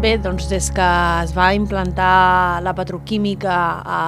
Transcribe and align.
Bé, 0.00 0.14
doncs 0.16 0.46
des 0.48 0.70
que 0.72 0.84
es 1.20 1.32
va 1.36 1.50
implantar 1.52 2.62
la 2.64 2.72
petroquímica 2.72 3.56
a, 3.84 3.98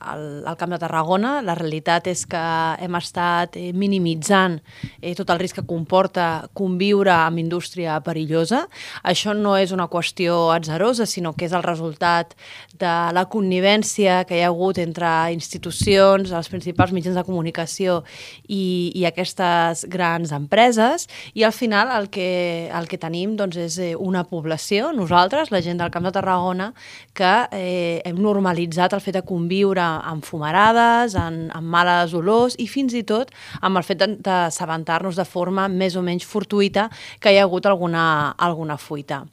al, 0.00 0.46
al 0.46 0.56
Camp 0.56 0.72
de 0.72 0.78
Tarragona, 0.80 1.38
la 1.44 1.54
realitat 1.58 2.08
és 2.10 2.24
que 2.28 2.40
hem 2.80 2.96
estat 2.98 3.56
eh, 3.60 3.70
minimitzant 3.76 4.58
eh, 5.00 5.14
tot 5.18 5.30
el 5.32 5.40
risc 5.42 5.60
que 5.60 5.66
comporta 5.68 6.46
conviure 6.56 7.12
amb 7.12 7.40
indústria 7.42 7.98
perillosa. 8.04 8.64
Això 9.04 9.34
no 9.36 9.56
és 9.60 9.74
una 9.76 9.88
qüestió 9.92 10.50
atzerosa, 10.54 11.06
sinó 11.06 11.34
que 11.36 11.46
és 11.48 11.56
el 11.56 11.64
resultat 11.66 12.34
de 12.80 12.94
la 13.14 13.26
connivència 13.30 14.24
que 14.28 14.38
hi 14.38 14.44
ha 14.44 14.50
hagut 14.50 14.80
entre 14.80 15.10
institucions, 15.34 16.32
els 16.32 16.50
principals 16.52 16.94
mitjans 16.96 17.18
de 17.18 17.26
comunicació 17.26 18.00
i, 18.48 18.90
i 18.96 19.04
aquestes 19.08 19.84
grans 19.90 20.32
empreses, 20.32 21.06
i 21.34 21.44
al 21.44 21.54
final 21.56 21.92
el 21.98 22.08
que, 22.10 22.70
el 22.72 22.88
que 22.88 23.00
tenim 23.00 23.36
doncs, 23.36 23.60
és 23.60 23.78
eh, 23.78 23.92
una 23.96 24.24
població, 24.24 24.94
nosaltres, 24.96 25.52
la 25.52 25.62
gent 25.64 25.80
del 25.80 25.92
Camp 25.92 26.08
de 26.08 26.14
Tarragona, 26.16 26.72
que 27.14 27.34
eh, 27.52 28.00
hem 28.06 28.20
normalitzat 28.22 28.94
el 28.96 29.04
fet 29.04 29.20
de 29.20 29.26
conviure 29.26 29.89
amb 30.10 30.24
fumarades, 30.26 31.16
amb, 31.18 31.50
amb 31.56 31.74
males 31.74 32.14
olors 32.16 32.56
i 32.58 32.68
fins 32.70 32.94
i 32.98 33.04
tot 33.06 33.32
amb 33.60 33.80
el 33.80 33.86
fet 33.86 34.06
d'assabentar-nos 34.22 35.18
de 35.18 35.26
forma 35.28 35.68
més 35.68 35.96
o 35.96 36.04
menys 36.06 36.26
fortuïta 36.28 36.88
que 37.20 37.32
hi 37.32 37.40
ha 37.40 37.46
hagut 37.48 37.66
alguna, 37.66 38.06
alguna 38.38 38.78
fuita 38.80 39.24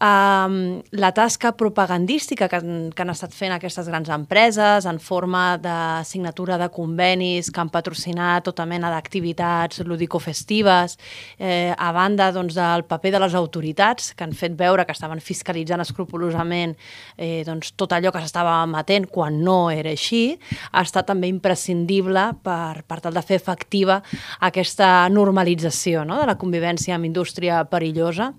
um, 0.00 0.82
la 0.90 1.12
tasca 1.12 1.52
propagandística 1.56 2.48
que, 2.48 2.60
que 2.94 3.02
han 3.04 3.12
estat 3.12 3.34
fent 3.36 3.52
aquestes 3.54 3.88
grans 3.90 4.08
empreses 4.12 4.86
en 4.88 4.98
forma 5.00 5.58
de 5.60 5.76
signatura 6.08 6.58
de 6.58 6.70
convenis 6.72 7.50
que 7.50 7.60
han 7.60 7.70
patrocinat 7.72 8.46
tota 8.48 8.66
mena 8.66 8.90
d'activitats 8.90 9.82
ludicofestives, 9.84 10.96
eh, 11.38 11.74
a 11.76 11.92
banda 11.92 12.30
doncs, 12.32 12.56
del 12.56 12.84
paper 12.88 13.14
de 13.16 13.22
les 13.26 13.36
autoritats 13.36 14.12
que 14.14 14.24
han 14.24 14.34
fet 14.36 14.56
veure 14.58 14.86
que 14.86 14.96
estaven 14.96 15.20
fiscalitzant 15.20 15.84
escrupulosament 15.84 16.76
eh, 17.16 17.42
doncs, 17.46 17.74
tot 17.76 17.92
allò 17.92 18.12
que 18.12 18.24
s'estava 18.24 18.60
emetent 18.64 19.10
quan 19.12 19.42
no 19.44 19.70
era 19.70 19.92
així, 19.92 20.38
ha 20.72 20.84
estat 20.86 21.10
també 21.12 21.28
imprescindible 21.28 22.30
per, 22.42 22.82
per 22.88 23.00
tal 23.04 23.16
de 23.16 23.24
fer 23.24 23.40
efectiva 23.40 24.00
aquesta 24.40 25.08
normalització 25.12 26.06
no? 26.08 26.18
de 26.20 26.28
la 26.30 26.38
convivència 26.40 26.96
amb 26.96 27.08
indústria 27.10 27.64
perillosa 27.68 28.32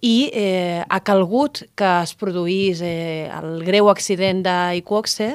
i 0.00 0.30
eh, 0.32 0.82
ha 0.88 1.00
calgut 1.04 1.64
que 1.76 1.90
es 2.04 2.14
produís 2.16 2.80
eh, 2.84 3.28
el 3.28 3.60
greu 3.66 3.90
accident 3.92 4.42
d'Iquoxe 4.46 5.34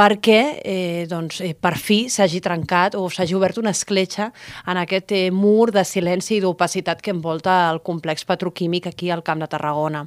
perquè 0.00 0.60
eh, 0.64 1.04
doncs, 1.08 1.42
eh, 1.44 1.52
per 1.52 1.74
fi 1.76 2.06
s'hagi 2.08 2.40
trencat 2.40 2.94
o 2.96 3.02
s'hagi 3.12 3.34
obert 3.36 3.58
una 3.60 3.72
escletxa 3.74 4.30
en 4.70 4.78
aquest 4.80 5.12
eh, 5.12 5.28
mur 5.34 5.68
de 5.74 5.82
silenci 5.84 6.38
i 6.38 6.40
d'opacitat 6.40 7.02
que 7.04 7.12
envolta 7.12 7.56
el 7.68 7.82
complex 7.84 8.24
petroquímic 8.24 8.88
aquí 8.88 9.10
al 9.10 9.22
Camp 9.26 9.42
de 9.42 9.48
Tarragona. 9.52 10.06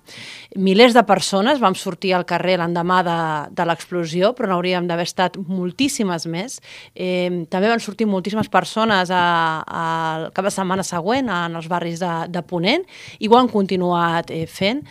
Milers 0.58 0.96
de 0.98 1.04
persones 1.06 1.62
vam 1.62 1.76
sortir 1.78 2.16
al 2.18 2.26
carrer 2.26 2.58
l'endemà 2.58 3.02
de, 3.06 3.18
de 3.54 3.68
l'explosió, 3.70 4.32
però 4.34 4.50
n'hauríem 4.50 4.88
d'haver 4.90 5.06
estat 5.06 5.38
moltíssimes 5.38 6.26
més. 6.26 6.58
Eh, 6.96 7.46
també 7.54 7.70
van 7.70 7.84
sortir 7.84 8.10
moltíssimes 8.10 8.50
persones 8.50 9.14
al 9.14 10.30
cap 10.34 10.48
de 10.48 10.54
setmana 10.54 10.88
següent 10.88 11.30
en 11.30 11.60
els 11.60 11.70
barris 11.70 12.02
de, 12.02 12.14
de 12.34 12.42
Ponent 12.42 12.88
i 13.20 13.30
ho 13.30 13.38
han 13.38 13.52
continuat 13.52 14.34
eh, 14.34 14.48
fent, 14.50 14.82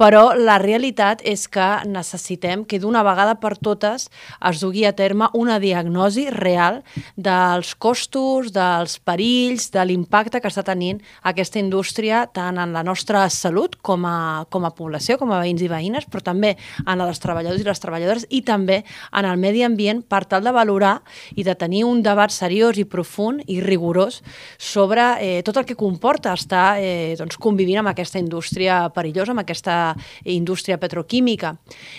però 0.00 0.30
la 0.38 0.56
realitat 0.62 1.20
és 1.28 1.44
que 1.48 1.68
necessitem 1.90 2.64
que 2.64 2.80
d'una 2.80 3.04
vegada 3.04 3.36
per 3.42 3.56
totes 3.60 4.08
es 4.46 4.60
dugui 4.62 4.84
a 4.86 4.92
terme 4.96 5.28
una 5.34 5.58
diagnosi 5.58 6.28
real 6.30 6.82
dels 7.16 7.74
costos, 7.74 8.52
dels 8.54 8.98
perills, 9.02 9.70
de 9.74 9.82
l'impacte 9.86 10.40
que 10.40 10.50
està 10.50 10.62
tenint 10.66 11.00
aquesta 11.26 11.58
indústria 11.60 12.24
tant 12.32 12.60
en 12.62 12.74
la 12.76 12.84
nostra 12.86 13.24
salut 13.32 13.76
com 13.82 14.06
a, 14.06 14.46
com 14.50 14.66
a 14.66 14.72
població, 14.76 15.18
com 15.18 15.32
a 15.34 15.40
veïns 15.42 15.64
i 15.64 15.70
veïnes, 15.70 16.06
però 16.10 16.22
també 16.24 16.54
en 16.86 17.02
els 17.02 17.20
treballadors 17.22 17.62
i 17.62 17.66
les 17.66 17.82
treballadores 17.82 18.26
i 18.30 18.42
també 18.46 18.82
en 19.12 19.26
el 19.28 19.40
medi 19.40 19.64
ambient 19.66 20.04
per 20.06 20.24
tal 20.30 20.46
de 20.46 20.54
valorar 20.54 21.00
i 21.34 21.44
de 21.46 21.56
tenir 21.58 21.84
un 21.88 22.02
debat 22.04 22.32
seriós 22.32 22.78
i 22.78 22.86
profund 22.86 23.42
i 23.50 23.58
rigorós 23.64 24.22
sobre 24.58 25.08
eh, 25.20 25.42
tot 25.46 25.58
el 25.58 25.66
que 25.66 25.78
comporta 25.78 26.34
estar 26.36 26.78
eh, 26.78 27.16
doncs, 27.18 27.38
convivint 27.40 27.82
amb 27.82 27.92
aquesta 27.92 28.20
indústria 28.22 28.84
perillosa, 28.94 29.34
amb 29.34 29.42
aquesta 29.42 29.96
indústria 30.24 30.78
petroquímica. 30.78 31.56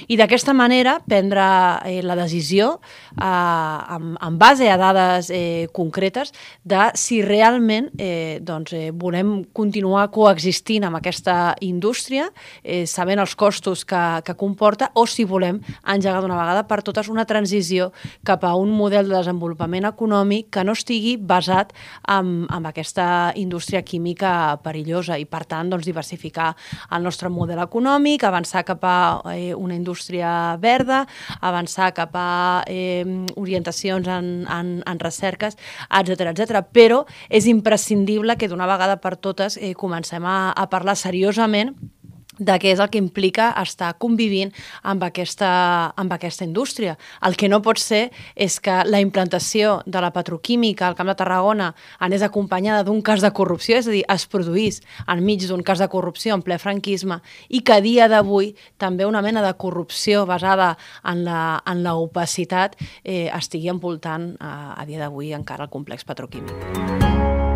I 0.08 0.18
d'aquesta 0.20 0.56
manera 0.56 0.98
prendre 1.04 1.44
eh, 1.86 2.02
la 2.04 2.16
decisió 2.16 2.37
decisió 2.38 2.80
eh, 3.18 3.24
amb, 3.24 4.18
amb 4.22 4.40
base 4.40 4.70
a 4.70 4.78
dades 4.78 5.30
eh, 5.34 5.68
concretes 5.74 6.34
de 6.64 6.92
si 6.96 7.22
realment 7.22 7.90
eh, 7.98 8.40
doncs, 8.42 8.74
eh, 8.74 8.92
volem 8.92 9.44
continuar 9.54 10.10
coexistint 10.14 10.86
amb 10.88 11.00
aquesta 11.00 11.56
indústria, 11.62 12.30
eh, 12.64 12.86
sabent 12.86 13.20
els 13.20 13.36
costos 13.36 13.84
que, 13.86 14.04
que 14.24 14.36
comporta, 14.38 14.92
o 14.96 15.06
si 15.08 15.26
volem 15.26 15.60
engegar 15.88 16.22
d'una 16.22 16.38
vegada 16.38 16.66
per 16.68 16.82
totes 16.86 17.10
una 17.10 17.26
transició 17.26 17.92
cap 18.26 18.44
a 18.46 18.54
un 18.56 18.72
model 18.72 19.10
de 19.10 19.18
desenvolupament 19.18 19.88
econòmic 19.90 20.52
que 20.54 20.64
no 20.64 20.76
estigui 20.78 21.18
basat 21.18 21.74
en, 22.08 22.46
en 22.54 22.70
aquesta 22.70 23.34
indústria 23.36 23.82
química 23.82 24.58
perillosa 24.64 25.18
i, 25.18 25.26
per 25.26 25.46
tant, 25.50 25.72
doncs, 25.72 25.88
diversificar 25.88 26.54
el 26.94 27.04
nostre 27.04 27.30
model 27.34 27.62
econòmic, 27.64 28.24
avançar 28.24 28.64
cap 28.68 28.84
a 28.86 28.98
eh, 29.34 29.54
una 29.56 29.76
indústria 29.76 30.58
verda, 30.62 31.06
avançar 31.42 31.92
cap 31.96 32.16
a 32.18 32.64
eh, 32.68 33.06
orientacions 33.36 34.08
en, 34.08 34.32
en, 34.50 34.74
en 34.86 35.00
recerques, 35.00 35.58
etc 36.02 36.32
etc. 36.34 36.64
Però 36.74 37.04
és 37.30 37.48
imprescindible 37.48 38.38
que 38.38 38.50
d'una 38.50 38.70
vegada 38.70 38.98
per 39.04 39.16
totes 39.22 39.60
eh, 39.62 39.74
comencem 39.78 40.26
a, 40.26 40.52
a 40.52 40.68
parlar 40.72 40.98
seriosament 40.98 41.76
de 42.40 42.58
què 42.62 42.72
és 42.74 42.82
el 42.84 42.90
que 42.94 43.02
implica 43.02 43.50
estar 43.62 43.94
convivint 44.02 44.54
amb 44.84 45.04
aquesta, 45.08 45.50
amb 45.98 46.14
aquesta 46.14 46.46
indústria. 46.46 46.98
El 47.26 47.38
que 47.38 47.50
no 47.50 47.62
pot 47.66 47.82
ser 47.82 48.08
és 48.36 48.60
que 48.64 48.82
la 48.86 49.02
implantació 49.04 49.82
de 49.86 50.02
la 50.04 50.12
petroquímica 50.16 50.88
al 50.88 50.96
Camp 50.98 51.12
de 51.12 51.18
Tarragona 51.18 51.74
anés 52.00 52.26
acompanyada 52.26 52.84
d'un 52.88 53.02
cas 53.02 53.22
de 53.22 53.32
corrupció, 53.32 53.78
és 53.78 53.88
a 53.88 53.94
dir, 53.94 54.04
es 54.08 54.28
produís 54.30 54.82
enmig 55.08 55.48
d'un 55.48 55.64
cas 55.64 55.82
de 55.82 55.90
corrupció 55.92 56.36
en 56.36 56.44
ple 56.46 56.60
franquisme 56.62 57.20
i 57.50 57.62
que 57.62 57.78
a 57.78 57.82
dia 57.82 58.08
d'avui 58.12 58.54
també 58.78 59.06
una 59.06 59.22
mena 59.22 59.44
de 59.46 59.54
corrupció 59.58 60.26
basada 60.26 60.76
en 61.04 61.24
la, 61.26 61.62
en 61.66 61.84
la 61.84 61.98
opacitat 61.98 62.78
eh, 63.04 63.28
estigui 63.34 63.72
envoltant 63.74 64.34
a, 64.40 64.76
a 64.78 64.86
dia 64.86 65.02
d'avui 65.02 65.34
encara 65.38 65.68
el 65.68 65.74
complex 65.74 66.08
petroquímic. 66.08 67.47